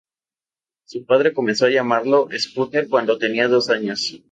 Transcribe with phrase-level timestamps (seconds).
[0.87, 4.19] Su padre comenzó a llamarlo Scooter cuando tenía dos años.